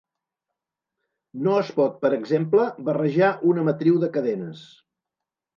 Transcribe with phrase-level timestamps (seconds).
[1.47, 4.69] No es pot, per exemple, barrejar una matriu de cadenes.